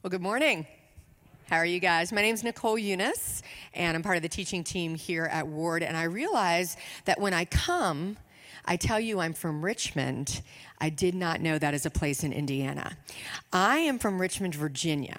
[0.00, 0.64] Well, good morning.
[1.50, 2.12] How are you guys?
[2.12, 3.42] My name is Nicole Unice,
[3.74, 5.82] and I'm part of the teaching team here at Ward.
[5.82, 6.76] And I realize
[7.06, 8.16] that when I come,
[8.64, 10.42] I tell you I'm from Richmond.
[10.80, 12.96] I did not know that is a place in Indiana.
[13.52, 15.18] I am from Richmond, Virginia.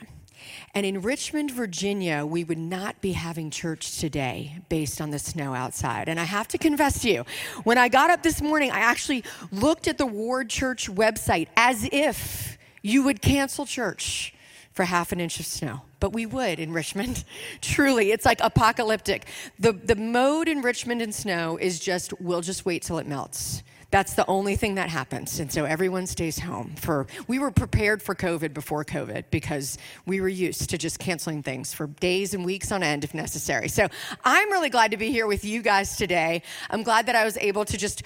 [0.73, 5.53] And in Richmond, Virginia, we would not be having church today based on the snow
[5.53, 6.07] outside.
[6.07, 7.25] And I have to confess to you,
[7.65, 11.89] when I got up this morning, I actually looked at the Ward Church website as
[11.91, 14.33] if you would cancel church
[14.79, 15.81] for half an inch of snow.
[15.99, 17.25] But we would in Richmond.
[17.61, 19.27] Truly, it's like apocalyptic.
[19.59, 23.61] The, the mode in Richmond in snow is just, we'll just wait till it melts.
[23.91, 25.39] That's the only thing that happens.
[25.39, 30.21] And so everyone stays home for we were prepared for COVID before COVID because we
[30.21, 33.67] were used to just canceling things for days and weeks on end if necessary.
[33.67, 33.87] So
[34.23, 36.43] I'm really glad to be here with you guys today.
[36.69, 38.03] I'm glad that I was able to just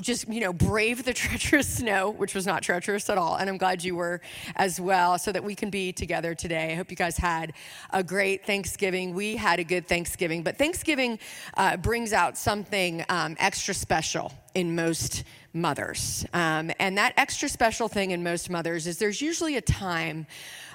[0.00, 3.36] just you know brave the treacherous snow, which was not treacherous at all.
[3.36, 4.22] And I'm glad you were
[4.56, 6.72] as well, so that we can be together today.
[6.72, 7.52] I hope you guys had
[7.90, 9.14] a great Thanksgiving.
[9.14, 11.18] We had a good Thanksgiving, but Thanksgiving
[11.58, 16.24] uh, brings out something um, extra special in most mothers.
[16.32, 20.26] Um, and that extra special thing in most mothers is there's usually a time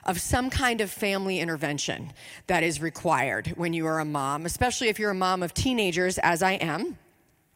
[0.06, 2.14] of some kind of family intervention
[2.46, 6.20] that is required when you are a mom, especially if you're a mom of teenagers,
[6.20, 7.00] as I am.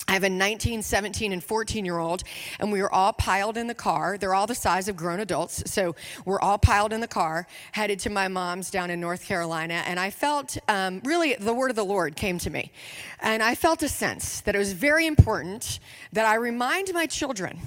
[0.07, 2.23] I have a 19, 17, and 14 year old,
[2.59, 4.17] and we were all piled in the car.
[4.17, 5.63] They're all the size of grown adults.
[5.71, 9.83] So we're all piled in the car, headed to my mom's down in North Carolina.
[9.87, 12.71] And I felt um, really the word of the Lord came to me.
[13.19, 15.79] And I felt a sense that it was very important
[16.13, 17.59] that I remind my children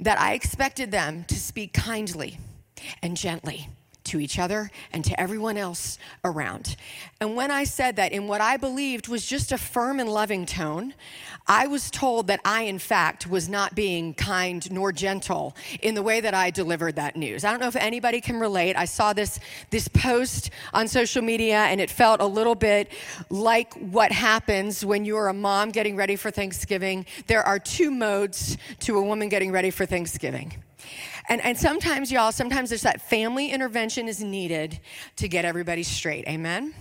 [0.00, 2.38] that I expected them to speak kindly
[3.02, 3.68] and gently
[4.04, 6.76] to each other and to everyone else around.
[7.20, 10.46] And when I said that in what I believed was just a firm and loving
[10.46, 10.94] tone,
[11.46, 16.02] I was told that I, in fact, was not being kind nor gentle in the
[16.02, 17.44] way that I delivered that news.
[17.44, 18.76] I don't know if anybody can relate.
[18.76, 22.90] I saw this, this post on social media and it felt a little bit
[23.28, 27.04] like what happens when you're a mom getting ready for Thanksgiving.
[27.26, 30.62] There are two modes to a woman getting ready for Thanksgiving.
[31.28, 34.80] And, and sometimes, y'all, sometimes there's that family intervention is needed
[35.16, 36.26] to get everybody straight.
[36.28, 36.74] Amen?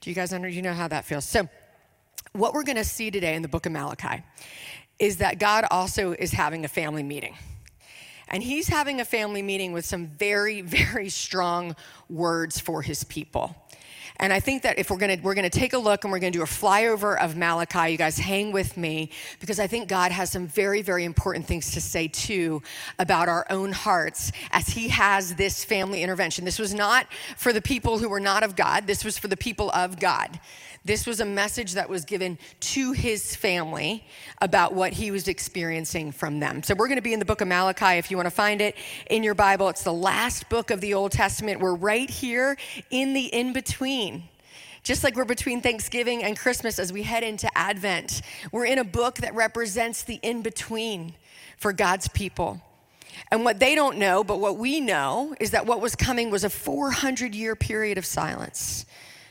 [0.00, 1.24] Do you guys under, you know how that feels?
[1.24, 1.48] So,
[2.32, 4.22] what we're going to see today in the book of Malachi
[4.98, 7.34] is that God also is having a family meeting.
[8.28, 11.74] And he's having a family meeting with some very, very strong
[12.08, 13.56] words for his people.
[14.20, 16.32] And I think that if we're gonna we're gonna take a look and we're gonna
[16.32, 20.30] do a flyover of Malachi, you guys hang with me because I think God has
[20.30, 22.62] some very, very important things to say too
[22.98, 26.44] about our own hearts as He has this family intervention.
[26.44, 27.06] This was not
[27.36, 30.40] for the people who were not of God, this was for the people of God.
[30.88, 34.06] This was a message that was given to his family
[34.40, 36.62] about what he was experiencing from them.
[36.62, 38.62] So we're going to be in the book of Malachi if you want to find
[38.62, 38.74] it
[39.10, 39.68] in your Bible.
[39.68, 41.60] It's the last book of the Old Testament.
[41.60, 42.56] We're right here
[42.88, 44.07] in the in between.
[44.82, 48.84] Just like we're between Thanksgiving and Christmas as we head into Advent, we're in a
[48.84, 51.14] book that represents the in between
[51.56, 52.62] for God's people.
[53.30, 56.44] And what they don't know, but what we know, is that what was coming was
[56.44, 58.86] a 400 year period of silence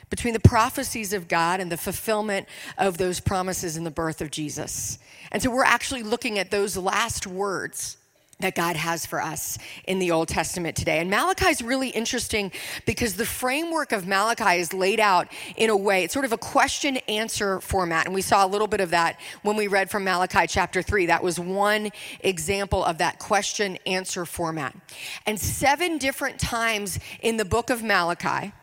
[0.09, 4.31] between the prophecies of God and the fulfillment of those promises in the birth of
[4.31, 4.99] Jesus.
[5.31, 7.96] And so we're actually looking at those last words
[8.39, 10.99] that God has for us in the Old Testament today.
[10.99, 12.51] And Malachi is really interesting
[12.85, 16.37] because the framework of Malachi is laid out in a way, it's sort of a
[16.37, 18.05] question answer format.
[18.05, 21.07] And we saw a little bit of that when we read from Malachi chapter 3.
[21.07, 21.89] That was one
[22.19, 24.75] example of that question answer format.
[25.25, 28.53] And seven different times in the book of Malachi,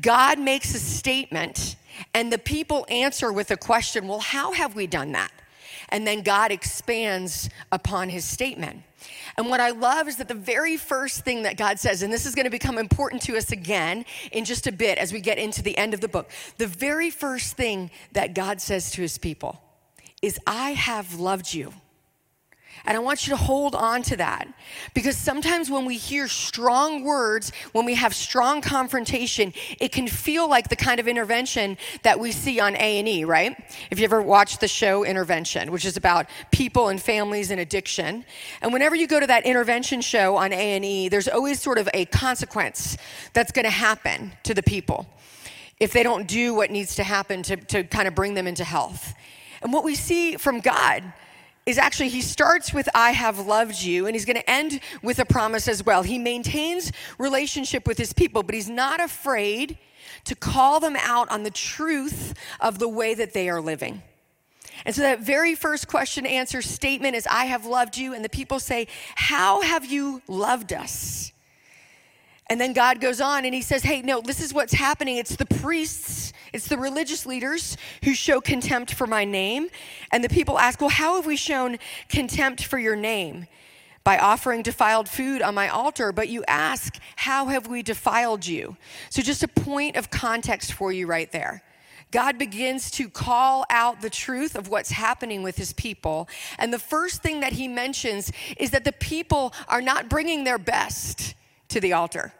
[0.00, 1.76] God makes a statement,
[2.14, 5.30] and the people answer with a question Well, how have we done that?
[5.92, 8.82] And then God expands upon his statement.
[9.36, 12.26] And what I love is that the very first thing that God says, and this
[12.26, 15.38] is going to become important to us again in just a bit as we get
[15.38, 19.18] into the end of the book, the very first thing that God says to his
[19.18, 19.60] people
[20.22, 21.72] is, I have loved you.
[22.84, 24.48] And I want you to hold on to that
[24.94, 30.48] because sometimes when we hear strong words, when we have strong confrontation, it can feel
[30.48, 33.56] like the kind of intervention that we see on A&E, right?
[33.90, 38.24] If you ever watched the show Intervention, which is about people and families and addiction.
[38.60, 42.06] And whenever you go to that intervention show on A&E, there's always sort of a
[42.06, 42.96] consequence
[43.32, 45.06] that's going to happen to the people
[45.78, 48.64] if they don't do what needs to happen to, to kind of bring them into
[48.64, 49.14] health.
[49.62, 51.02] And what we see from God
[51.64, 55.18] is actually he starts with I have loved you and he's going to end with
[55.18, 56.02] a promise as well.
[56.02, 59.78] He maintains relationship with his people, but he's not afraid
[60.24, 64.02] to call them out on the truth of the way that they are living.
[64.84, 68.28] And so that very first question answer statement is I have loved you and the
[68.28, 71.32] people say, "How have you loved us?"
[72.52, 75.16] And then God goes on and he says, Hey, no, this is what's happening.
[75.16, 79.68] It's the priests, it's the religious leaders who show contempt for my name.
[80.10, 81.78] And the people ask, Well, how have we shown
[82.08, 83.46] contempt for your name?
[84.04, 86.12] By offering defiled food on my altar.
[86.12, 88.76] But you ask, How have we defiled you?
[89.10, 91.62] So, just a point of context for you right there.
[92.10, 96.28] God begins to call out the truth of what's happening with his people.
[96.58, 100.58] And the first thing that he mentions is that the people are not bringing their
[100.58, 101.34] best
[101.68, 102.34] to the altar.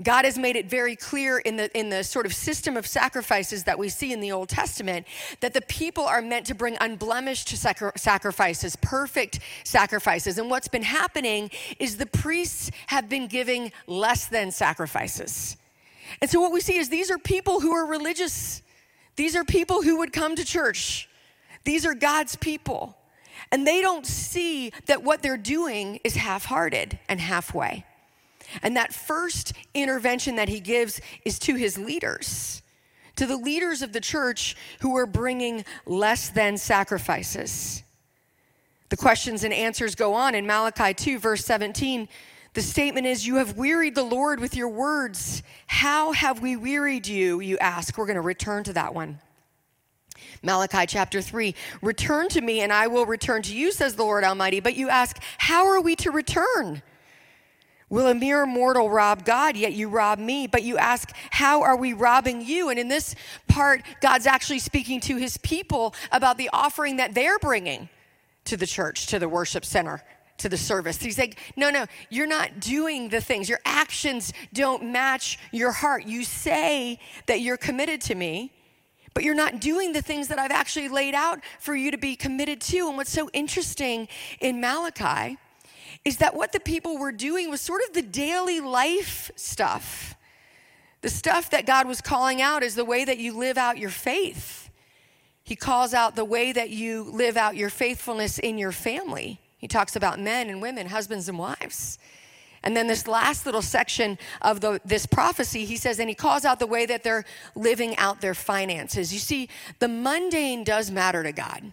[0.00, 3.64] God has made it very clear in the, in the sort of system of sacrifices
[3.64, 5.06] that we see in the Old Testament
[5.40, 10.38] that the people are meant to bring unblemished sacri- sacrifices, perfect sacrifices.
[10.38, 15.58] And what's been happening is the priests have been giving less than sacrifices.
[16.20, 18.62] And so what we see is these are people who are religious,
[19.16, 21.08] these are people who would come to church,
[21.64, 22.96] these are God's people.
[23.50, 27.84] And they don't see that what they're doing is half hearted and halfway.
[28.62, 32.62] And that first intervention that he gives is to his leaders,
[33.16, 37.82] to the leaders of the church who are bringing less than sacrifices.
[38.88, 42.08] The questions and answers go on in Malachi 2, verse 17.
[42.54, 45.42] The statement is, You have wearied the Lord with your words.
[45.66, 47.40] How have we wearied you?
[47.40, 47.96] You ask.
[47.96, 49.18] We're going to return to that one.
[50.42, 54.24] Malachi chapter 3 Return to me, and I will return to you, says the Lord
[54.24, 54.60] Almighty.
[54.60, 56.82] But you ask, How are we to return?
[57.92, 59.54] Will a mere mortal rob God?
[59.54, 60.46] Yet you rob me.
[60.46, 62.70] But you ask, How are we robbing you?
[62.70, 63.14] And in this
[63.48, 67.90] part, God's actually speaking to his people about the offering that they're bringing
[68.46, 70.02] to the church, to the worship center,
[70.38, 71.02] to the service.
[71.02, 73.46] He's like, No, no, you're not doing the things.
[73.46, 76.06] Your actions don't match your heart.
[76.06, 78.54] You say that you're committed to me,
[79.12, 82.16] but you're not doing the things that I've actually laid out for you to be
[82.16, 82.88] committed to.
[82.88, 84.08] And what's so interesting
[84.40, 85.36] in Malachi
[86.04, 90.16] is that what the people were doing was sort of the daily life stuff.
[91.00, 93.90] The stuff that God was calling out is the way that you live out your
[93.90, 94.70] faith.
[95.44, 99.40] He calls out the way that you live out your faithfulness in your family.
[99.58, 101.98] He talks about men and women, husbands and wives.
[102.64, 106.44] And then this last little section of the, this prophecy, he says, and he calls
[106.44, 107.24] out the way that they're
[107.56, 109.12] living out their finances.
[109.12, 109.48] You see,
[109.80, 111.72] the mundane does matter to God.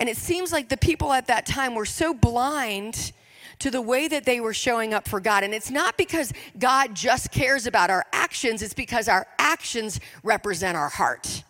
[0.00, 3.12] And it seems like the people at that time were so blind
[3.60, 5.44] to the way that they were showing up for God.
[5.44, 10.76] And it's not because God just cares about our actions, it's because our actions represent
[10.76, 11.44] our heart.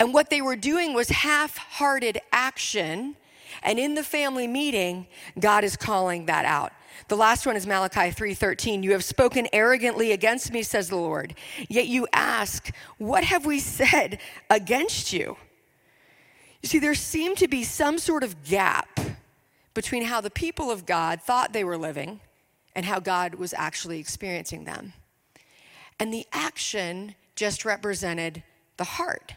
[0.00, 3.16] And what they were doing was half hearted action.
[3.62, 5.06] And in the family meeting,
[5.38, 6.72] God is calling that out.
[7.08, 8.82] The last one is Malachi 3:13.
[8.82, 11.34] You have spoken arrogantly against me, says the Lord.
[11.68, 14.18] Yet you ask, what have we said
[14.50, 15.36] against you?
[16.66, 18.98] You see, there seemed to be some sort of gap
[19.72, 22.18] between how the people of God thought they were living
[22.74, 24.92] and how God was actually experiencing them.
[26.00, 28.42] And the action just represented
[28.78, 29.36] the heart.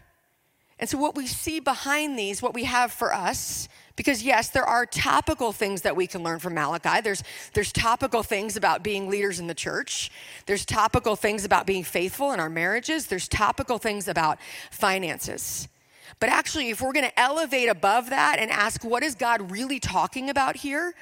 [0.79, 4.65] And so, what we see behind these, what we have for us, because yes, there
[4.65, 6.99] are topical things that we can learn from Malachi.
[7.01, 7.23] There's,
[7.53, 10.09] there's topical things about being leaders in the church.
[10.47, 13.05] There's topical things about being faithful in our marriages.
[13.05, 14.39] There's topical things about
[14.71, 15.67] finances.
[16.19, 19.79] But actually, if we're going to elevate above that and ask, what is God really
[19.79, 20.93] talking about here?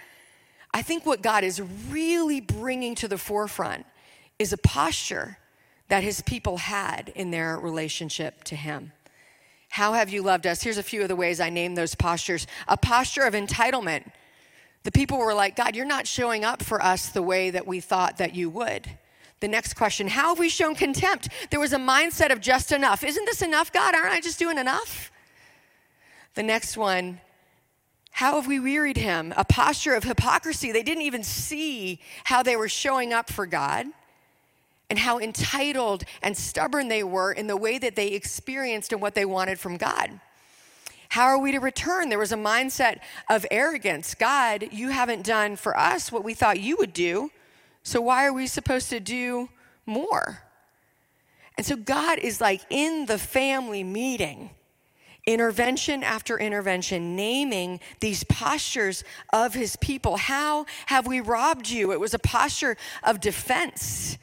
[0.74, 3.86] I think what God is really bringing to the forefront
[4.38, 5.38] is a posture
[5.88, 8.92] that his people had in their relationship to him.
[9.70, 10.62] How have you loved us?
[10.62, 14.12] Here's a few of the ways I name those postures a posture of entitlement.
[14.84, 17.80] The people were like, God, you're not showing up for us the way that we
[17.80, 18.90] thought that you would.
[19.40, 21.30] The next question How have we shown contempt?
[21.50, 23.04] There was a mindset of just enough.
[23.04, 23.96] Isn't this enough, God?
[23.96, 25.12] Aren't I just doing enough?
[26.38, 27.20] The next one
[28.12, 29.34] How have we wearied him?
[29.36, 30.72] A posture of hypocrisy.
[30.72, 33.88] They didn't even see how they were showing up for God
[34.88, 39.16] and how entitled and stubborn they were in the way that they experienced and what
[39.16, 40.20] they wanted from God.
[41.10, 42.10] How are we to return?
[42.10, 43.00] There was a mindset
[43.32, 44.14] of arrogance.
[44.14, 47.32] God, you haven't done for us what we thought you would do.
[47.82, 49.50] So why are we supposed to do
[49.88, 50.44] more?
[51.58, 54.52] And so God is like in the family meeting,
[55.28, 60.18] intervention after intervention, naming these postures of his people.
[60.18, 61.92] How have we robbed you?
[61.92, 64.18] It was a posture of defense.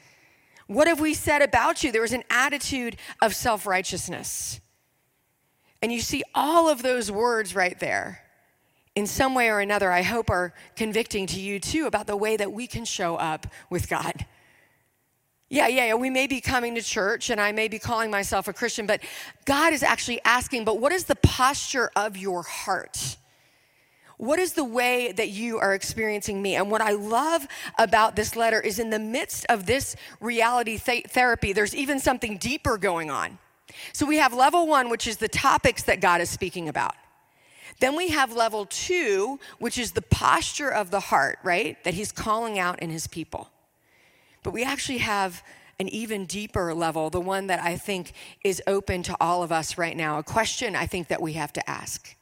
[0.67, 1.91] What have we said about you?
[1.93, 4.59] There was an attitude of self righteousness.
[5.81, 8.25] And you see all of those words right there
[8.95, 12.37] in some way or another, I hope are convicting to you too about the way
[12.37, 14.25] that we can show up with God.
[15.55, 18.49] Yeah, yeah, yeah, we may be coming to church and I may be calling myself
[18.49, 18.99] a Christian, but
[19.45, 23.15] God is actually asking, but what is the posture of your heart?
[24.17, 26.57] What is the way that you are experiencing me?
[26.57, 27.47] And what I love
[27.77, 32.35] about this letter is in the midst of this reality th- therapy, there's even something
[32.35, 33.37] deeper going on.
[33.93, 36.95] So we have level one, which is the topics that God is speaking about.
[37.79, 41.81] Then we have level two, which is the posture of the heart, right?
[41.85, 43.51] That he's calling out in his people.
[44.45, 45.43] But we actually have
[45.79, 49.75] an even deeper level, the one that I think is open to all of us
[49.75, 52.15] right now, a question I think that we have to ask.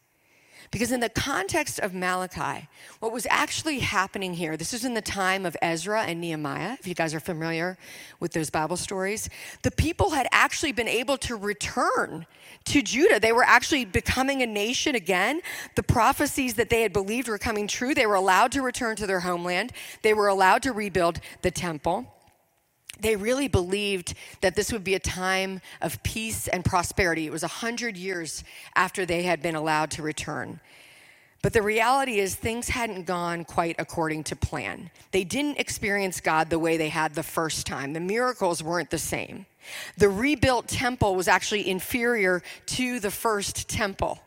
[0.71, 2.67] Because in the context of Malachi,
[2.99, 6.87] what was actually happening here, this is in the time of Ezra and Nehemiah, if
[6.87, 7.77] you guys are familiar
[8.19, 9.29] with those Bible stories,
[9.61, 12.25] the people had actually been able to return
[12.65, 13.19] to Judah.
[13.19, 15.41] They were actually becoming a nation again.
[15.75, 17.93] The prophecies that they had believed were coming true.
[17.93, 22.12] They were allowed to return to their homeland, they were allowed to rebuild the temple
[23.00, 27.25] they really believed that this would be a time of peace and prosperity.
[27.25, 28.43] It was a hundred years
[28.75, 30.59] after they had been allowed to return.
[31.41, 34.89] But the reality is, things hadn't gone quite according to plan.
[35.12, 37.91] They didn't experience God the way they had the first time.
[37.91, 39.45] The miracles weren't the same.
[39.97, 44.19] The rebuilt temple was actually inferior to the first temple.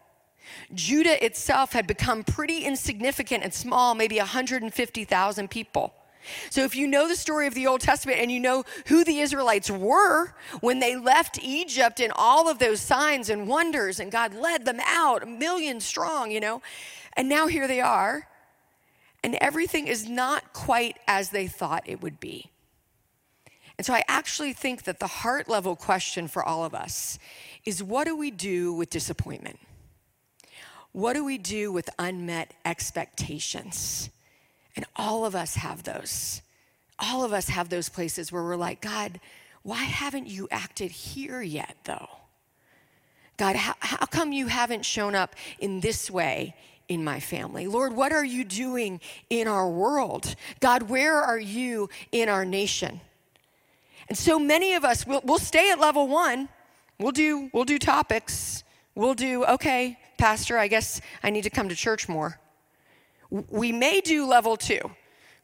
[0.74, 5.94] Judah itself had become pretty insignificant and small, maybe 150,000 people.
[6.50, 9.20] So, if you know the story of the Old Testament and you know who the
[9.20, 14.34] Israelites were when they left Egypt and all of those signs and wonders, and God
[14.34, 16.62] led them out, a million strong, you know,
[17.16, 18.28] and now here they are,
[19.22, 22.50] and everything is not quite as they thought it would be.
[23.78, 27.18] And so, I actually think that the heart level question for all of us
[27.64, 29.58] is what do we do with disappointment?
[30.92, 34.08] What do we do with unmet expectations?
[34.76, 36.42] And all of us have those.
[36.98, 39.20] All of us have those places where we're like, God,
[39.62, 42.08] why haven't you acted here yet, though?
[43.36, 46.54] God, how, how come you haven't shown up in this way
[46.88, 47.66] in my family?
[47.66, 50.36] Lord, what are you doing in our world?
[50.60, 53.00] God, where are you in our nation?
[54.08, 56.48] And so many of us will we'll stay at level one.
[56.98, 58.62] We'll do, we'll do topics.
[58.94, 62.38] We'll do, okay, Pastor, I guess I need to come to church more.
[63.30, 64.80] We may do level two.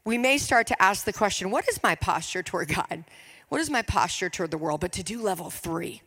[0.05, 3.05] We may start to ask the question what is my posture toward God?
[3.49, 4.81] What is my posture toward the world?
[4.81, 6.03] But to do level three,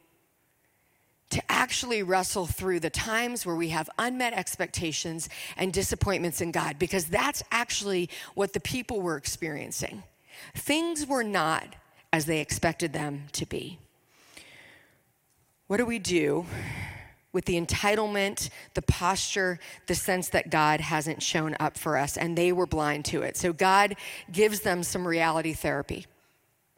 [1.30, 6.80] to actually wrestle through the times where we have unmet expectations and disappointments in God,
[6.80, 10.04] because that's actually what the people were experiencing.
[10.56, 11.76] Things were not
[12.12, 13.80] as they expected them to be.
[15.68, 16.46] What do we do
[17.36, 22.38] with the entitlement, the posture, the sense that God hasn't shown up for us, and
[22.38, 23.36] they were blind to it.
[23.36, 23.98] So God
[24.32, 26.06] gives them some reality therapy.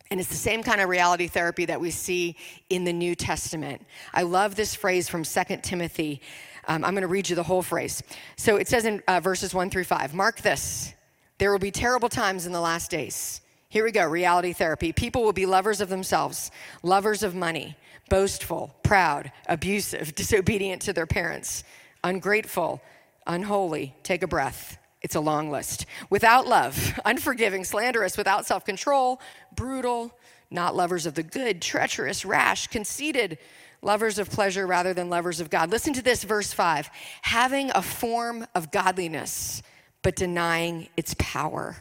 [0.10, 2.36] And it's the same kind of reality therapy that we see
[2.72, 3.86] in the New Testament.
[4.16, 6.22] I love this phrase from 2 Timothy.
[6.68, 8.02] Um, I'm going to read you the whole phrase.
[8.36, 10.92] So it says in uh, verses 1 through 5 Mark this,
[11.38, 13.42] there will be terrible times in the last days.
[13.70, 14.92] Here we go reality therapy.
[14.92, 16.50] People will be lovers of themselves,
[16.82, 17.76] lovers of money
[18.10, 21.64] boastful, proud, abusive, disobedient to their parents,
[22.04, 22.82] ungrateful,
[23.26, 23.96] unholy.
[24.04, 24.78] Take a breath.
[25.02, 25.86] It's a long list.
[26.10, 29.22] Without love, unforgiving, slanderous, without self control,
[29.56, 30.18] brutal,
[30.50, 33.38] not lovers of the good, treacherous, rash, conceited,
[33.82, 35.72] lovers of pleasure rather than lovers of God.
[35.72, 36.90] Listen to this, verse 5
[37.22, 39.62] having a form of godliness,
[40.02, 41.78] but denying its power.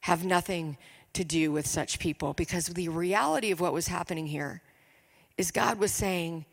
[0.00, 0.76] Have nothing
[1.14, 4.60] to do with such people because the reality of what was happening here
[5.36, 6.46] is God was saying,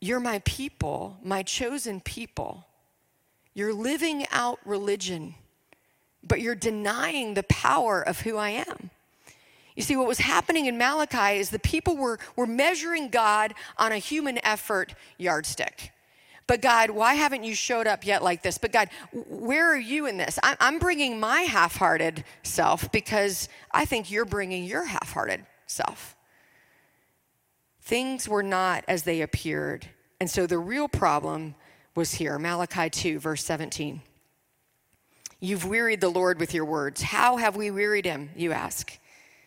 [0.00, 2.64] You're my people, my chosen people.
[3.54, 5.34] You're living out religion,
[6.22, 8.90] but you're denying the power of who I am.
[9.74, 13.92] You see, what was happening in Malachi is the people were, were measuring God on
[13.92, 15.92] a human effort yardstick.
[16.48, 18.58] But God, why haven't you showed up yet like this?
[18.58, 20.38] But God, where are you in this?
[20.42, 26.16] I'm bringing my half hearted self because I think you're bringing your half hearted self.
[27.88, 29.86] Things were not as they appeared.
[30.20, 31.54] And so the real problem
[31.94, 34.02] was here Malachi 2, verse 17.
[35.40, 37.00] You've wearied the Lord with your words.
[37.00, 38.98] How have we wearied him, you ask?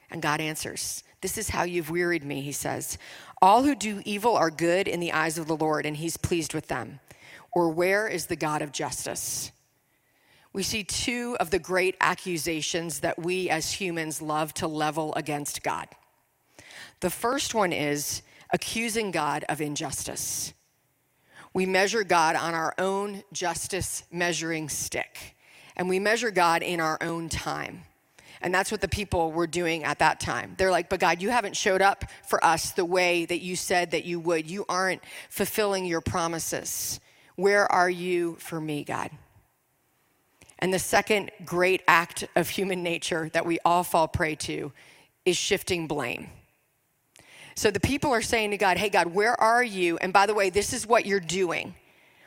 [0.10, 2.98] And God answers, This is how you've wearied me, he says.
[3.44, 6.56] All who do evil are good in the eyes of the Lord, and he's pleased
[6.56, 7.00] with them.
[7.52, 9.52] Or where is the God of justice?
[10.52, 15.62] We see two of the great accusations that we as humans love to level against
[15.62, 15.90] God.
[17.02, 20.54] The first one is accusing God of injustice.
[21.54, 25.36] We measure God on our own justice measuring stick,
[25.76, 27.84] and we measure God in our own time.
[28.42, 30.56] And that's what the people were doing at that time.
[30.58, 33.92] They're like, but God, you haven't showed up for us the way that you said
[33.92, 34.50] that you would.
[34.50, 37.00] You aren't fulfilling your promises.
[37.36, 39.12] Where are you for me, God?
[40.58, 44.72] And the second great act of human nature that we all fall prey to
[45.26, 46.30] is shifting blame.
[47.56, 49.98] So the people are saying to God, Hey, God, where are you?
[49.98, 51.76] And by the way, this is what you're doing.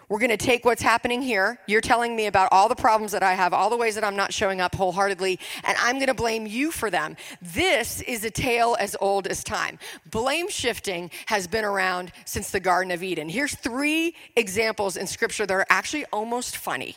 [0.08, 1.58] We're going to take what's happening here.
[1.66, 4.16] You're telling me about all the problems that I have, all the ways that I'm
[4.16, 7.16] not showing up wholeheartedly, and I'm going to blame you for them.
[7.40, 9.78] This is a tale as old as time.
[10.10, 13.28] Blame shifting has been around since the Garden of Eden.
[13.28, 16.96] Here's three examples in Scripture that are actually almost funny.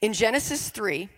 [0.00, 1.08] In Genesis 3,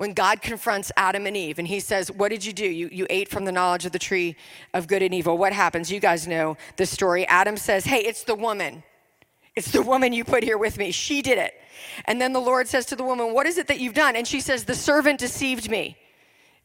[0.00, 2.64] when God confronts Adam and Eve and he says, What did you do?
[2.64, 4.34] You, you ate from the knowledge of the tree
[4.72, 5.36] of good and evil.
[5.36, 5.92] What happens?
[5.92, 7.26] You guys know the story.
[7.26, 8.82] Adam says, Hey, it's the woman.
[9.54, 10.90] It's the woman you put here with me.
[10.90, 11.52] She did it.
[12.06, 14.16] And then the Lord says to the woman, What is it that you've done?
[14.16, 15.98] And she says, The servant deceived me.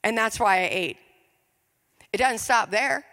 [0.01, 0.97] And that's why I ate.
[2.13, 3.03] It doesn't stop there.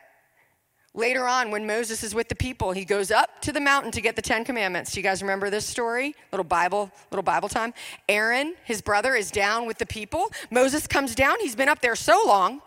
[0.94, 4.02] Later on, when Moses is with the people, he goes up to the mountain to
[4.02, 4.92] get the Ten Commandments.
[4.92, 6.14] Do you guys remember this story?
[6.30, 7.72] Little Bible, little Bible time.
[8.10, 10.30] Aaron, his brother, is down with the people.
[10.50, 11.36] Moses comes down.
[11.40, 12.60] He's been up there so long.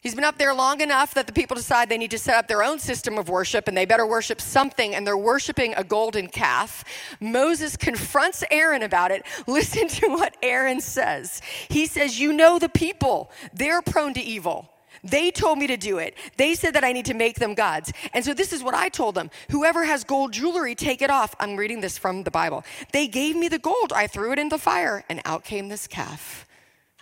[0.00, 2.48] He's been up there long enough that the people decide they need to set up
[2.48, 6.28] their own system of worship and they better worship something, and they're worshiping a golden
[6.28, 6.84] calf.
[7.20, 9.24] Moses confronts Aaron about it.
[9.46, 11.42] Listen to what Aaron says.
[11.68, 14.70] He says, You know the people, they're prone to evil.
[15.04, 16.14] They told me to do it.
[16.36, 17.92] They said that I need to make them gods.
[18.14, 21.34] And so this is what I told them whoever has gold jewelry, take it off.
[21.40, 22.64] I'm reading this from the Bible.
[22.92, 23.92] They gave me the gold.
[23.92, 26.46] I threw it in the fire, and out came this calf.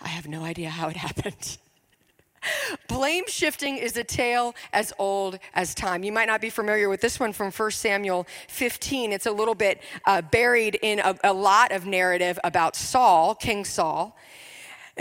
[0.01, 1.57] I have no idea how it happened.
[2.87, 6.03] Blame shifting is a tale as old as time.
[6.03, 9.11] You might not be familiar with this one from 1 Samuel 15.
[9.11, 13.63] It's a little bit uh, buried in a, a lot of narrative about Saul, King
[13.63, 14.17] Saul.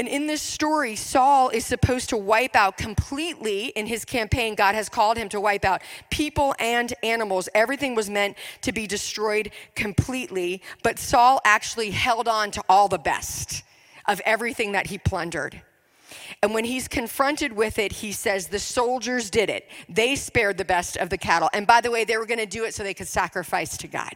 [0.00, 4.54] And in this story, Saul is supposed to wipe out completely in his campaign.
[4.54, 7.50] God has called him to wipe out people and animals.
[7.54, 12.96] Everything was meant to be destroyed completely, but Saul actually held on to all the
[12.96, 13.62] best
[14.06, 15.60] of everything that he plundered.
[16.42, 19.68] And when he's confronted with it, he says, The soldiers did it.
[19.86, 21.50] They spared the best of the cattle.
[21.52, 23.86] And by the way, they were going to do it so they could sacrifice to
[23.86, 24.14] God.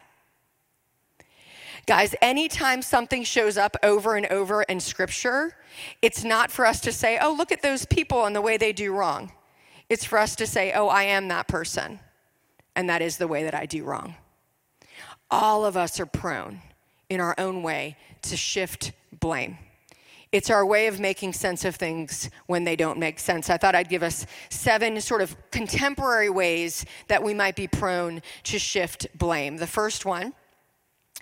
[1.87, 5.55] Guys, anytime something shows up over and over in scripture,
[6.01, 8.73] it's not for us to say, oh, look at those people and the way they
[8.73, 9.33] do wrong.
[9.91, 12.01] It's for us to say, oh, I am that person,
[12.75, 14.15] and that is the way that I do wrong.
[15.31, 16.63] All of us are prone
[17.11, 19.59] in our own way to shift blame.
[20.33, 23.51] It's our way of making sense of things when they don't make sense.
[23.51, 28.23] I thought I'd give us seven sort of contemporary ways that we might be prone
[28.45, 29.59] to shift blame.
[29.59, 30.33] The first one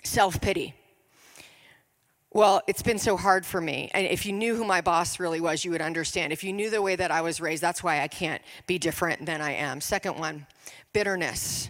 [0.03, 0.75] self pity.
[2.31, 3.91] Well, it's been so hard for me.
[3.93, 6.33] And if you knew who my boss really was, you would understand.
[6.33, 9.27] If you knew the way that I was raised, that's why I can't be different
[9.27, 9.79] than I am.
[9.79, 10.47] Second one,
[10.93, 11.69] bitterness.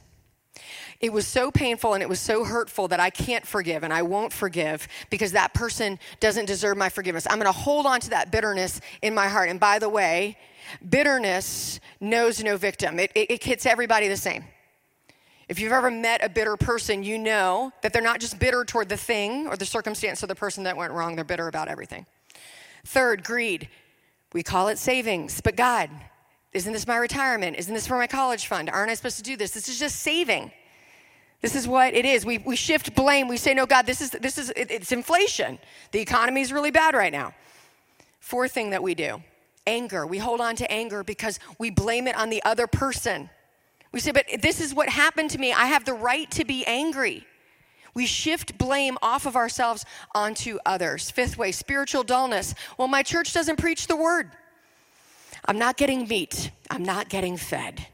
[1.02, 4.04] It was so painful and it was so hurtful that I can't forgive and I
[4.04, 7.28] won't forgive because that person doesn't deserve my forgiveness.
[7.30, 9.50] I'm going to hold on to that bitterness in my heart.
[9.50, 10.38] And by the way,
[10.88, 14.46] bitterness knows no victim, it, it, it hits everybody the same.
[15.54, 18.89] If you've ever met a bitter person, you know that they're not just bitter toward
[18.89, 22.08] the thing or the circumstance of the person that went wrong, they're bitter about everything.
[22.88, 23.70] Third, greed.
[24.34, 25.92] We call it savings, but God,
[26.54, 27.56] isn't this my retirement?
[27.58, 28.68] Isn't this for my college fund?
[28.68, 29.52] Aren't I supposed to do this?
[29.52, 30.52] This is just saving.
[31.42, 32.26] This is what it is.
[32.26, 33.28] We, we shift blame.
[33.28, 35.60] We say, no, God, this is, this is it, it's inflation.
[35.92, 37.36] The economy is really bad right now.
[38.20, 39.22] Fourth thing that we do
[39.68, 40.08] anger.
[40.08, 43.30] We hold on to anger because we blame it on the other person.
[43.93, 45.53] We say, but this is what happened to me.
[45.53, 47.25] I have the right to be angry.
[47.93, 51.12] We shift blame off of ourselves onto others.
[51.12, 52.56] Fifth way, spiritual dullness.
[52.77, 54.32] Well, my church doesn't preach the word.
[55.45, 56.49] I'm not getting meat.
[56.71, 57.86] I'm not getting fed.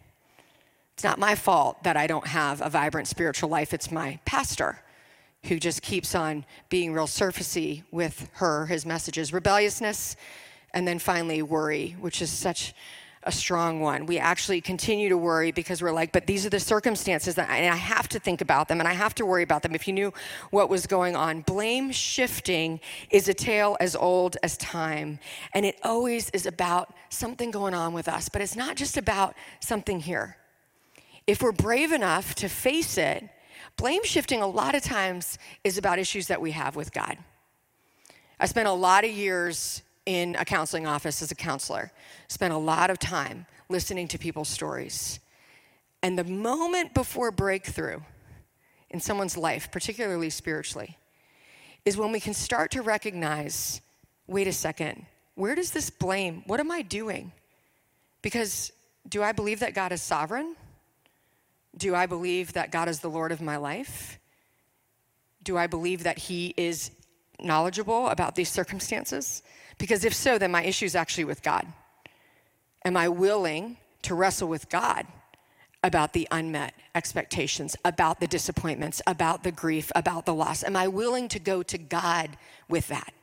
[0.93, 3.73] It's not my fault that I don't have a vibrant spiritual life.
[3.73, 4.81] It's my pastor
[5.45, 9.33] who just keeps on being real surfacey with her, his messages.
[9.33, 10.15] Rebelliousness,
[10.73, 12.73] and then finally, worry, which is such
[13.23, 14.05] a strong one.
[14.05, 17.75] We actually continue to worry because we're like, but these are the circumstances and I
[17.75, 19.75] have to think about them and I have to worry about them.
[19.75, 20.13] If you knew
[20.51, 22.79] what was going on, blame shifting
[23.09, 25.19] is a tale as old as time.
[25.53, 29.35] And it always is about something going on with us, but it's not just about
[29.59, 30.37] something here.
[31.27, 33.27] If we're brave enough to face it,
[33.75, 37.17] blame shifting a lot of times is about issues that we have with God.
[38.39, 41.91] I spent a lot of years in a counseling office as a counselor,
[42.27, 45.19] spent a lot of time listening to people's stories.
[46.01, 47.99] And the moment before breakthrough
[48.89, 50.97] in someone's life, particularly spiritually,
[51.85, 53.81] is when we can start to recognize
[54.27, 56.43] wait a second, where does this blame?
[56.45, 57.31] What am I doing?
[58.21, 58.71] Because
[59.07, 60.55] do I believe that God is sovereign?
[61.77, 64.19] Do I believe that God is the Lord of my life?
[65.43, 66.91] Do I believe that He is
[67.41, 69.41] knowledgeable about these circumstances?
[69.79, 71.65] Because if so, then my issue is actually with God.
[72.85, 75.07] Am I willing to wrestle with God
[75.83, 80.63] about the unmet expectations, about the disappointments, about the grief, about the loss?
[80.63, 82.37] Am I willing to go to God
[82.67, 83.13] with that?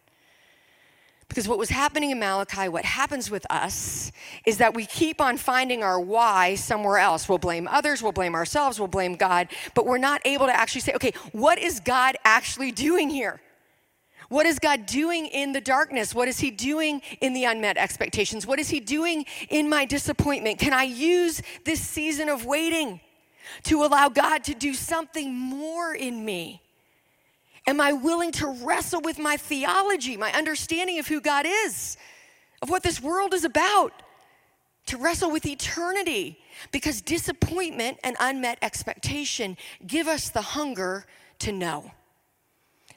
[1.28, 4.12] Because what was happening in Malachi, what happens with us,
[4.46, 7.28] is that we keep on finding our why somewhere else.
[7.28, 10.82] We'll blame others, we'll blame ourselves, we'll blame God, but we're not able to actually
[10.82, 13.40] say, okay, what is God actually doing here?
[14.28, 16.14] What is God doing in the darkness?
[16.14, 18.46] What is He doing in the unmet expectations?
[18.46, 20.58] What is He doing in my disappointment?
[20.58, 23.00] Can I use this season of waiting
[23.64, 26.62] to allow God to do something more in me?
[27.68, 31.96] Am I willing to wrestle with my theology, my understanding of who God is,
[32.62, 33.92] of what this world is about,
[34.86, 36.38] to wrestle with eternity?
[36.70, 41.06] Because disappointment and unmet expectation give us the hunger
[41.40, 41.92] to know.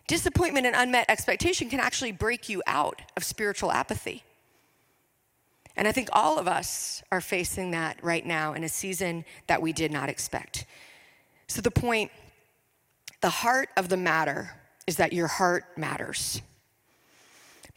[0.09, 4.23] Disappointment and unmet expectation can actually break you out of spiritual apathy.
[5.77, 9.61] And I think all of us are facing that right now in a season that
[9.61, 10.65] we did not expect.
[11.45, 12.09] So, the point,
[13.21, 14.49] the heart of the matter
[14.87, 16.41] is that your heart matters.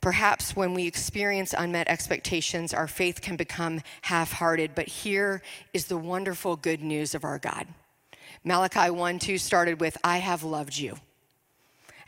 [0.00, 5.42] Perhaps when we experience unmet expectations, our faith can become half hearted, but here
[5.74, 7.66] is the wonderful good news of our God.
[8.42, 10.96] Malachi 1 2 started with, I have loved you.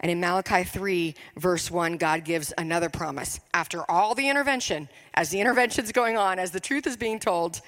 [0.01, 3.41] And in Malachi 3, verse 1, God gives another promise.
[3.53, 7.61] After all the intervention, as the intervention's going on, as the truth is being told,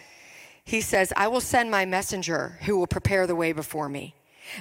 [0.65, 4.15] he says, I will send my messenger who will prepare the way before me.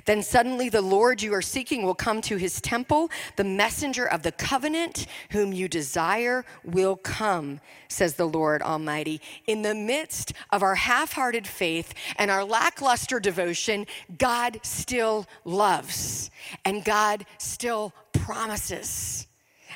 [0.05, 3.09] Then suddenly the Lord you are seeking will come to his temple.
[3.35, 9.21] The messenger of the covenant whom you desire will come, says the Lord Almighty.
[9.47, 13.85] In the midst of our half hearted faith and our lackluster devotion,
[14.17, 16.31] God still loves
[16.63, 19.27] and God still promises.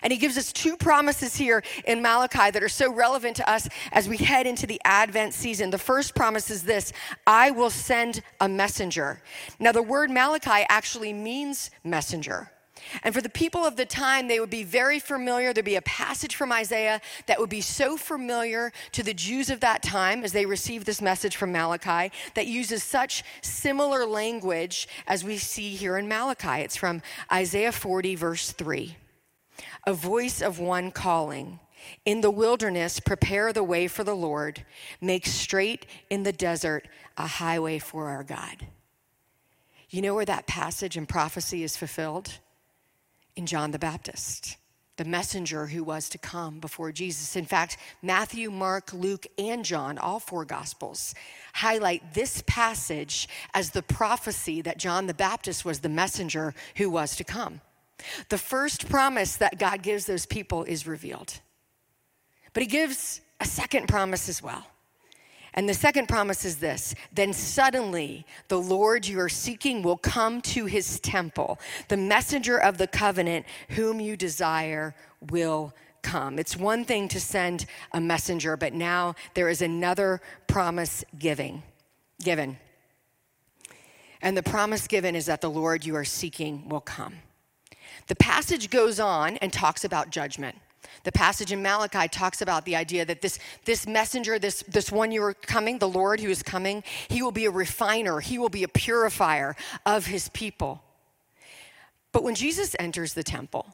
[0.01, 3.67] And he gives us two promises here in Malachi that are so relevant to us
[3.91, 5.69] as we head into the Advent season.
[5.69, 6.93] The first promise is this
[7.25, 9.21] I will send a messenger.
[9.59, 12.51] Now, the word Malachi actually means messenger.
[13.03, 15.53] And for the people of the time, they would be very familiar.
[15.53, 19.59] There'd be a passage from Isaiah that would be so familiar to the Jews of
[19.59, 25.23] that time as they received this message from Malachi that uses such similar language as
[25.23, 26.61] we see here in Malachi.
[26.61, 28.95] It's from Isaiah 40, verse 3
[29.85, 31.59] a voice of one calling.
[32.05, 34.65] In the wilderness, prepare the way for the Lord.
[35.01, 36.87] Make straight in the desert
[37.17, 38.67] a highway for our God.
[39.89, 42.39] You know where that passage in prophecy is fulfilled?
[43.35, 44.57] In John the Baptist,
[44.97, 47.35] the messenger who was to come before Jesus.
[47.35, 51.15] In fact, Matthew, Mark, Luke, and John, all four gospels,
[51.53, 57.15] highlight this passage as the prophecy that John the Baptist was the messenger who was
[57.15, 57.61] to come.
[58.29, 61.39] The first promise that God gives those people is revealed.
[62.53, 64.65] But he gives a second promise as well.
[65.53, 70.41] And the second promise is this then suddenly the Lord you are seeking will come
[70.41, 71.59] to his temple.
[71.87, 74.95] The messenger of the covenant, whom you desire,
[75.29, 76.39] will come.
[76.39, 81.63] It's one thing to send a messenger, but now there is another promise giving,
[82.23, 82.57] given.
[84.21, 87.15] And the promise given is that the Lord you are seeking will come.
[88.09, 90.57] The passage goes on and talks about judgment.
[91.03, 95.11] The passage in Malachi talks about the idea that this, this messenger, this, this one
[95.11, 98.49] you are coming, the Lord who is coming, he will be a refiner, he will
[98.49, 100.83] be a purifier of his people.
[102.11, 103.67] But when Jesus enters the temple,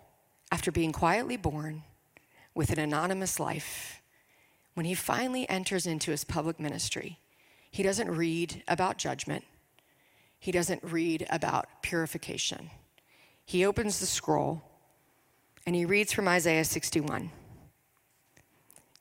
[0.52, 1.84] after being quietly born
[2.54, 4.02] with an anonymous life,
[4.74, 7.19] when he finally enters into his public ministry,
[7.71, 9.45] he doesn't read about judgment,
[10.38, 12.69] he doesn't read about purification
[13.46, 14.62] he opens the scroll
[15.66, 17.32] and he reads from Isaiah 61.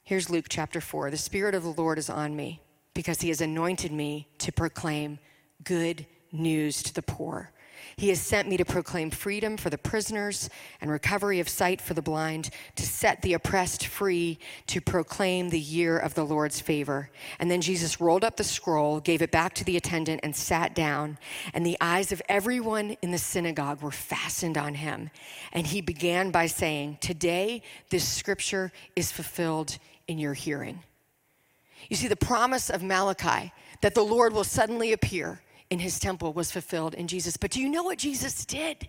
[0.03, 1.11] Here's Luke chapter 4.
[1.11, 2.61] The Spirit of the Lord is on me
[2.93, 5.19] because he has anointed me to proclaim
[5.65, 7.51] good news to the poor.
[7.97, 11.95] He has sent me to proclaim freedom for the prisoners and recovery of sight for
[11.95, 17.11] the blind, to set the oppressed free, to proclaim the year of the Lord's favor.
[17.39, 20.75] And then Jesus rolled up the scroll, gave it back to the attendant, and sat
[20.75, 21.19] down.
[21.53, 25.11] And the eyes of everyone in the synagogue were fastened on him.
[25.53, 30.81] And he began by saying, Today this scripture is fulfilled in your hearing.
[31.89, 36.33] You see, the promise of Malachi that the Lord will suddenly appear in his temple
[36.33, 37.37] was fulfilled in Jesus.
[37.37, 38.89] But do you know what Jesus did?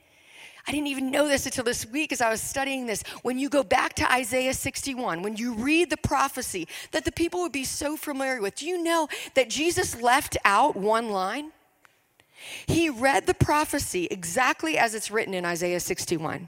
[0.67, 3.03] I didn't even know this until this week as I was studying this.
[3.21, 7.41] When you go back to Isaiah 61, when you read the prophecy that the people
[7.41, 11.51] would be so familiar with, do you know that Jesus left out one line?
[12.65, 16.47] He read the prophecy exactly as it's written in Isaiah 61.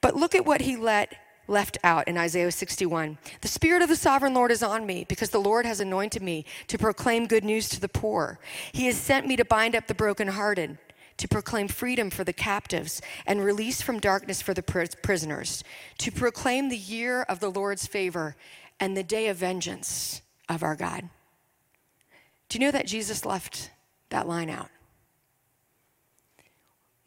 [0.00, 1.14] But look at what he let
[1.50, 3.18] left out in Isaiah 61.
[3.40, 6.46] The Spirit of the sovereign Lord is on me because the Lord has anointed me
[6.68, 8.38] to proclaim good news to the poor.
[8.72, 10.78] He has sent me to bind up the brokenhearted,
[11.16, 15.62] to proclaim freedom for the captives and release from darkness for the prisoners,
[15.98, 18.36] to proclaim the year of the Lord's favor
[18.78, 21.10] and the day of vengeance of our God.
[22.48, 23.70] Do you know that Jesus left
[24.08, 24.70] that line out?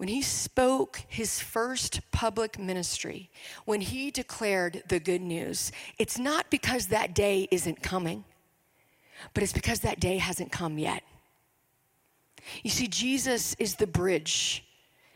[0.04, 3.30] When he spoke his first public ministry,
[3.64, 8.26] when he declared the good news, it's not because that day isn't coming,
[9.34, 11.04] but it's because that day hasn't come yet.
[12.64, 14.66] You see, Jesus is the bridge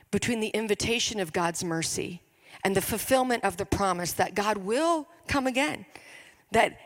[0.10, 2.22] between the invitation of God's mercy
[2.64, 5.86] and the fulfillment of the promise that God will come again,
[6.54, 6.80] that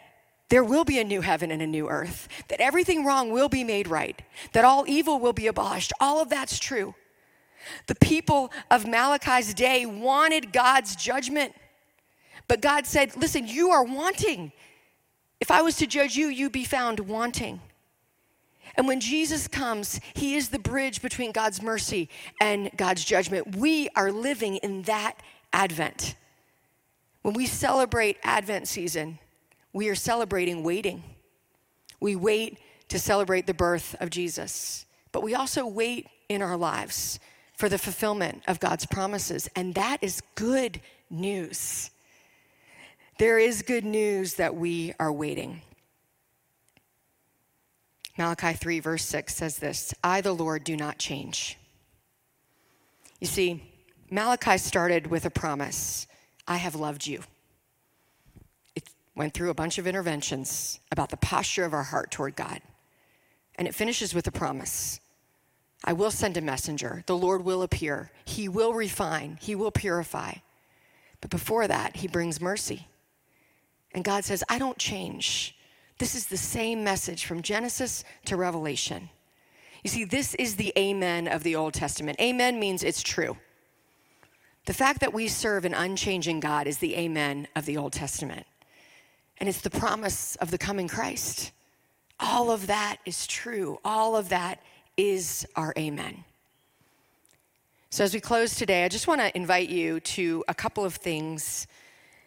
[0.50, 3.64] there will be a new heaven and a new earth, that everything wrong will be
[3.64, 5.94] made right, that all evil will be abolished.
[6.00, 6.96] All of that's true.
[7.88, 11.54] The people of Malachi's day wanted God's judgment.
[12.48, 14.52] But God said, Listen, you are wanting.
[15.40, 17.62] If I was to judge you, you'd be found wanting.
[18.76, 23.56] And when Jesus comes, he is the bridge between God's mercy and God's judgment.
[23.56, 25.22] We are living in that
[25.52, 26.16] Advent.
[27.22, 29.20] When we celebrate Advent season,
[29.74, 31.04] we are celebrating waiting.
[32.00, 37.20] We wait to celebrate the birth of Jesus, but we also wait in our lives
[37.62, 39.48] for the fulfillment of God's promises.
[39.56, 41.92] And that is good news.
[43.20, 45.62] There is good news that we are waiting.
[48.18, 51.60] Malachi 3, verse 6 says this I, the Lord, do not change.
[53.20, 53.64] You see,
[54.10, 56.08] Malachi started with a promise
[56.48, 57.22] I have loved you.
[58.76, 62.60] It went through a bunch of interventions about the posture of our heart toward God.
[63.54, 65.00] And it finishes with a promise
[65.84, 67.04] I will send a messenger.
[67.08, 68.12] The Lord will appear.
[68.24, 69.38] He will refine.
[69.42, 70.34] He will purify.
[71.22, 72.88] But before that, he brings mercy.
[73.94, 75.56] And God says, I don't change.
[75.98, 79.10] This is the same message from Genesis to Revelation.
[79.84, 82.20] You see, this is the amen of the Old Testament.
[82.22, 83.38] Amen means it's true.
[84.66, 88.46] The fact that we serve an unchanging God is the amen of the Old Testament.
[89.40, 91.52] And it's the promise of the coming Christ.
[92.20, 93.80] All of that is true.
[93.84, 94.62] All of that
[95.02, 96.24] is our amen.
[97.90, 100.94] So, as we close today, I just want to invite you to a couple of
[100.94, 101.66] things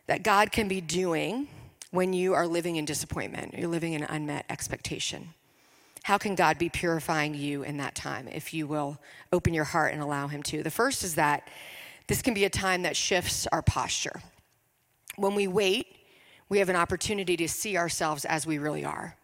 [0.09, 1.47] that God can be doing
[1.93, 5.29] when you are living in disappointment, you're living in unmet expectation.
[6.03, 8.99] How can God be purifying you in that time if you will
[9.33, 10.65] open your heart and allow Him to?
[10.65, 11.47] The first is that
[12.09, 14.21] this can be a time that shifts our posture.
[15.15, 15.87] When we wait,
[16.49, 19.17] we have an opportunity to see ourselves as we really are.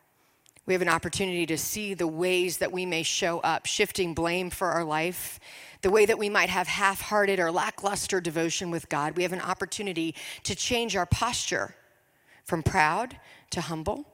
[0.70, 4.50] We have an opportunity to see the ways that we may show up, shifting blame
[4.50, 5.40] for our life,
[5.83, 9.16] the way that we might have half hearted or lackluster devotion with God.
[9.16, 11.74] We have an opportunity to change our posture
[12.44, 13.16] from proud
[13.50, 14.06] to humble,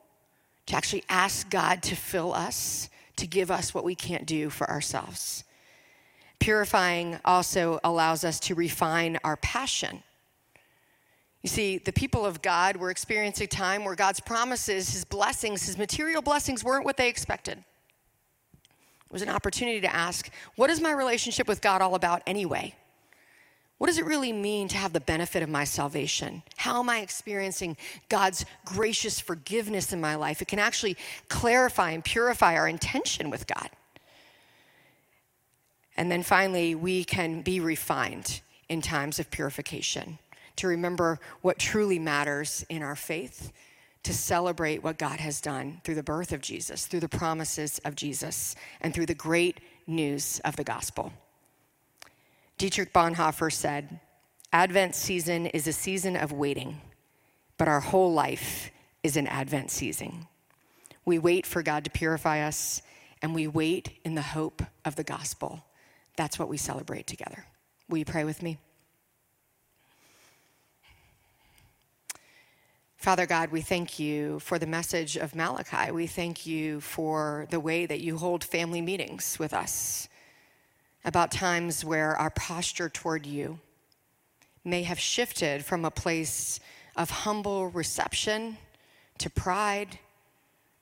[0.65, 4.67] to actually ask God to fill us, to give us what we can't do for
[4.71, 5.45] ourselves.
[6.39, 10.03] Purifying also allows us to refine our passion
[11.47, 15.65] you see, the people of God were experiencing a time where God's promises, his blessings,
[15.65, 17.59] his material blessings weren't what they expected.
[17.59, 22.75] It was an opportunity to ask, what is my relationship with God all about anyway?
[23.79, 26.43] What does it really mean to have the benefit of my salvation?
[26.57, 27.77] How am I experiencing
[28.09, 30.43] God's gracious forgiveness in my life?
[30.43, 30.97] It can actually
[31.29, 33.71] clarify and purify our intention with God.
[35.97, 40.19] And then finally, we can be refined in times of purification
[40.57, 43.53] to remember what truly matters in our faith,
[44.03, 47.97] to celebrate what God has done through the birth of Jesus, through the promises of
[47.97, 51.13] Jesus, and through the great news of the gospel.
[52.59, 54.01] Dietrich Bonhoeffer said,
[54.53, 56.81] Advent season is a season of waiting,
[57.59, 58.71] but our whole life
[59.03, 60.27] is an Advent season.
[61.05, 62.83] We wait for God to purify us,
[63.23, 65.65] and we wait in the hope of the gospel.
[66.17, 67.45] That's what we celebrate together.
[67.89, 68.59] Will you pray with me?
[73.07, 75.93] Father God, we thank you for the message of Malachi.
[75.93, 80.09] We thank you for the way that you hold family meetings with us
[81.05, 83.61] about times where our posture toward you
[84.65, 86.59] may have shifted from a place
[86.97, 88.59] of humble reception
[89.19, 90.01] to pride,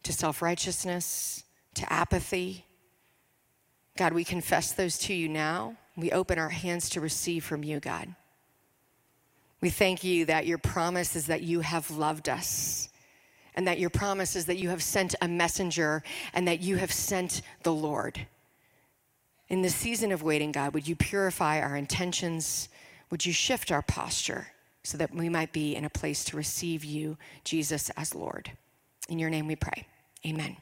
[0.03, 2.65] to self righteousness, to apathy.
[3.99, 5.77] God, we confess those to you now.
[5.95, 8.15] We open our hands to receive from you, God.
[9.65, 12.91] We thank you that your promise is that you have loved us
[13.55, 16.03] and that your promise is that you have sent a messenger
[16.35, 18.27] and that you have sent the Lord.
[19.49, 22.69] In this season of waiting, God, would you purify our intentions?
[23.09, 24.49] Would you shift our posture
[24.83, 28.53] so that we might be in a place to receive you, Jesus, as Lord?
[29.09, 29.87] In your name we pray.
[30.27, 30.59] Amen.